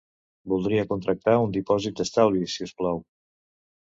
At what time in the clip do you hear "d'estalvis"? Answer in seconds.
2.01-2.57